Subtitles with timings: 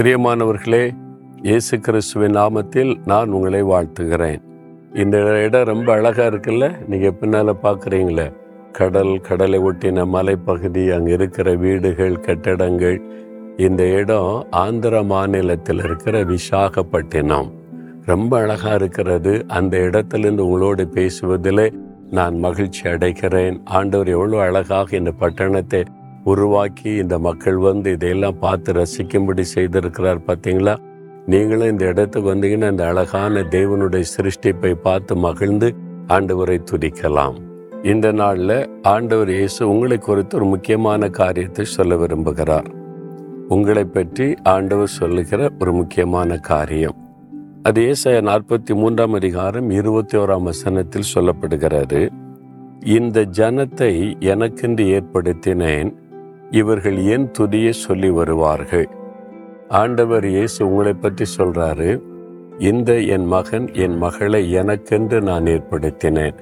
[0.00, 0.90] பிரியமானவர்களே
[1.42, 4.40] இயேசு கிறிஸ்துவின் நாமத்தில் நான் உங்களை வாழ்த்துகிறேன்.
[4.94, 6.86] இந்த இடம் ரொம்ப அழகாக இருக்குல்ல?
[6.88, 8.32] நீங்கள் பின்னால் பார்க்குறீங்களே
[8.72, 13.00] கடல் கடலை ஒட்டின மலைப்பகுதி அங்கே இருக்கிற வீடுகள் கட்டடங்கள்.
[13.56, 17.52] இந்த இடம் ஆந்திர மாநிலத்தில் இருக்கிற விசாகப்பட்டினம்.
[18.04, 19.44] ரொம்ப அழகாக இருக்கிறது.
[19.48, 21.72] அந்த இடத்துலேருந்து உங்களோடு பேசுவதிலே
[22.10, 23.60] நான் மகிழ்ச்சி அடைகிறேன்.
[23.64, 25.84] ஆண்டவர் எவ்வளோ அழகாக இந்த பட்டணத்தை
[26.24, 30.76] உருவாக்கி இந்த மக்கள் வந்து இதையெல்லாம் பார்த்து ரசிக்கும்படி செய்திருக்கிறார் பார்த்தீங்களா?
[31.26, 35.74] நீங்களும் இந்த இடத்துக்கு வந்தீங்கன்னா இந்த அழகான தேவனுடைய சிருஷ்டிப்பை பார்த்து மகிழ்ந்து
[36.06, 37.34] ஆண்டவரை துதிக்கலாம்.
[37.82, 42.64] இந்த நாளில் ஆண்டவர் இயேசு உங்களை குறித்து ஒரு முக்கியமான காரியத்தை சொல்ல விரும்புகிறார்.
[43.48, 46.94] உங்களை பற்றி ஆண்டவர் சொல்லுகிற ஒரு முக்கியமான காரியம்.
[47.62, 52.08] அது ஏசாய நாற்பத்தி மூன்றாம் அதிகாரம் இருபத்தி ஓராம் வசனத்தில் சொல்லப்படுகிறது.
[52.82, 55.99] இந்த ஜனத்தை எனக்கென்று ஏற்படுத்தினேன்
[56.50, 58.88] இவர்கள் ஏன் துதியை சொல்லி வருவார்கள்?
[59.68, 62.02] ஆண்டவர் இயேசு உங்களை பற்றி சொல்றாரு
[62.58, 66.34] இந்த என் மகன் என் மகளை எனக்கென்று நான் ஏற்படுத்தினேன்.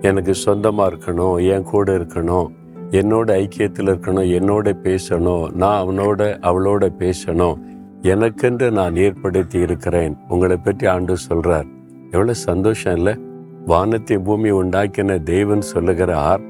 [0.00, 2.48] எனக்கு சொந்தமா இருக்கணும் என் கூட இருக்கணும்
[2.90, 7.56] என்னோட ஐக்கியத்தில் இருக்கணும் என்னோட பேசணும் நான் அவனோட அவளோட பேசணும்.
[8.02, 10.16] எனக்கென்று நான் ஏற்படுத்தி இருக்கிறேன்.
[10.28, 11.68] உங்களை பற்றி ஆண்டு சொல்றார்.
[12.10, 13.14] எவ்வளவு சந்தோஷம் இல்லை?
[13.66, 16.40] வானத்தை பூமி உண்டாக்கின தெய்வன் சொல்லுகிறார்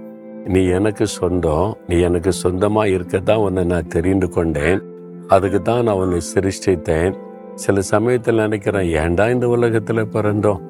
[0.47, 4.83] நீ எனக்கு சொந்தம் நீ எனக்கு சொந்தமாக இருக்க தான் உன்னை நான் தெரிந்து கொண்டேன்.
[5.29, 7.15] அதுக்கு தான் நான் உன்னை சிருஷ்டித்தேன்.
[7.55, 10.61] சில சமயத்தில் நினைக்கிறேன் ஏன்டா இந்த உலகத்தில் பிறந்தோம்?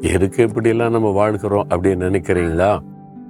[0.00, 1.66] எதுக்கு இப்படிலாம் நம்ம வாழ்கிறோம்?
[1.70, 2.78] அப்படின்னு நினைக்கிறீங்களா?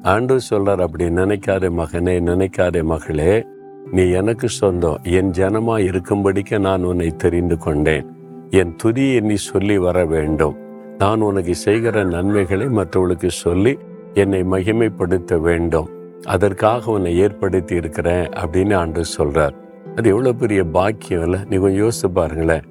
[0.02, 3.44] ஆண்டு சொல்றார் அப்படி நினைக்காதே மகனே நினைக்காதே மகளே.
[3.92, 4.98] நீ எனக்கு சொந்தம்.
[5.02, 8.06] என் ஜனமா இருக்கும்படிக்க நான் உன்னை தெரிந்து கொண்டேன்.
[8.50, 10.56] என் துதியை நீ சொல்லி வர வேண்டும்.
[10.98, 13.78] நான் உனக்கு செய்கிற நன்மைகளை மற்றவர்களுக்கு சொல்லி
[14.15, 15.89] என்னை மகிமைப்படுத்த வேண்டும்.
[16.25, 19.55] அதற்காக உன்னை ஏற்படுத்தி இருக்கிறேன் அப்படின்னு ஆண்டு சொல்றார்.
[19.97, 21.41] அது எவ்வளவு பெரிய பாக்கியம் இல்லை?
[21.49, 22.62] நீ கொஞ்சம் யோசிச்சு பாருங்களேன்.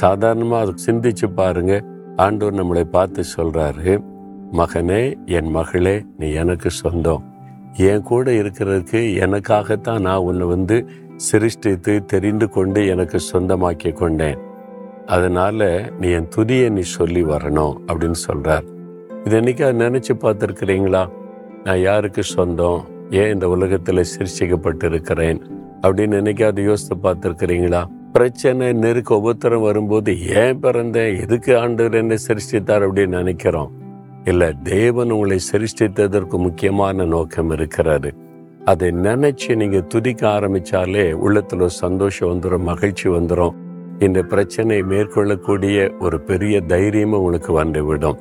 [0.00, 1.84] சாதாரணமா அதை சிந்திச்சு பாருங்க.
[2.16, 4.04] ஆண்டோர் நம்மளை பார்த்து சொல்றாரு
[4.52, 7.24] மகனே என் மகளே நீ எனக்கு சொந்தம்.
[7.72, 14.38] என் கூட இருக்கிறதுக்கு எனக்காகத்தான் நான் உன்னை வந்து சிருஷ்டித்து தெரிந்து கொண்டு எனக்கு சொந்தமாக்கி கொண்டேன்.
[15.06, 18.64] அதனால நீ என் துதியை நீ சொல்லி வரணும் அப்படின்னு சொல்றார்.
[19.28, 21.10] இது என்னைக்கா நினைச்சு பார்த்துருக்குறீங்களா?
[21.64, 22.84] நான் யாருக்கு சொந்தம்?
[23.10, 25.42] ஏன் இந்த உலகத்தில் சிருஷ்டிக்கப்பட்டு இருக்கிறேன்
[25.82, 27.84] அப்படின்னு என்னைக்காவது யோசித்து பார்த்துருக்குறீங்களா?
[28.12, 31.20] பிரச்சனை நெருக்க உபத்திரம் வரும்போது ஏன் பிறந்தேன்?
[31.20, 33.72] எதுக்கு ஆண்டவர் என்னை சிருஷ்டித்தார் அப்படின்னு நினைக்கிறோம்.
[34.24, 38.12] இல்லை தேவன் உங்களை சிருஷ்டித்ததற்கு முக்கியமான நோக்கம் இருக்கிறாரு.
[38.64, 43.54] அதை நினைச்சு நீங்க துதிக்க ஆரம்பிச்சாலே உள்ளத்துல ஒரு சந்தோஷம் வந்துடும் மகிழ்ச்சி வந்துடும்
[43.98, 48.18] இந்த பிரச்சனையை மேற்கொள்ளக்கூடிய ஒரு பெரிய தைரியமும் உங்களுக்கு வந்துவிடும்.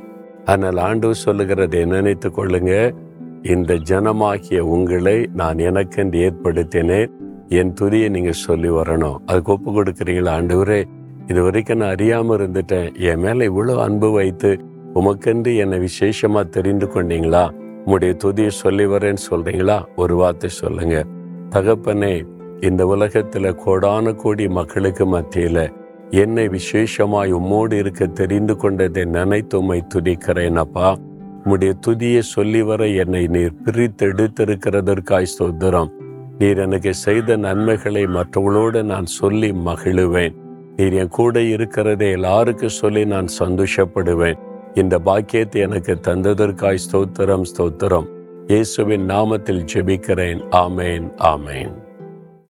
[0.48, 2.96] ஆனால் ஆண்டவர் சொல்லுகிறதை நினைத்து கொள்ளுங்க.
[3.44, 7.10] இந்த ஜனமாகிய உங்களை நான் எனக்கென்று ஏற்படுத்தினேன்.
[7.48, 9.18] என் துதியை நீங்க சொல்லி வரணும்.
[9.26, 10.84] அதுக்கு ஒப்பு கொடுக்குறீங்களா ஆண்டவரே?
[11.28, 13.00] இது வரைக்கும் நான் அறியாம இருந்துட்டேன்.
[13.00, 14.60] என் மேல இவ்வளவு அன்பு வைத்து
[14.96, 17.50] உமக்கென்று என்னை விசேஷமா தெரிந்து கொண்டீங்களா?
[17.78, 19.86] உங்களுடைய துதியை சொல்லி வரேன்னு சொல்றீங்களா?
[19.96, 21.06] ஒரு வார்த்தை சொல்லுங்க.
[21.50, 22.28] தகப்பனே
[22.62, 25.70] இந்த உலகத்துல கோடான கோடி மக்களுக்கு மத்தியில
[26.12, 30.98] என்னை விசேஷமாய் உம்மோடு இருக்க தெரிந்து கொண்டதை நினைத்து உம்மை துதிக்கிறேன் அப்பா.
[31.44, 35.88] உம்முடைய துதியை சொல்லி வர என்னை நீர் பிரித்தெடுத்திருக்கிறதற்காய் ஸ்தோத்திரம்.
[36.38, 40.36] நீர் எனக்கு செய்த நன்மைகளை மற்றவங்களோடு நான் சொல்லி மகிழுவேன்.
[40.76, 44.38] நீர் என் கூட இருக்கிறதை எல்லாருக்கும் சொல்லி நான் சந்தோஷப்படுவேன்.
[44.74, 48.08] இந்த பாக்கியத்தை எனக்கு தந்ததற்காய் ஸ்தோத்திரம் ஸ்தோத்திரம்.
[48.48, 50.42] இயேசுவின் நாமத்தில் ஜெபிக்கிறேன்.
[50.52, 51.87] ஆமேன் ஆமேன்.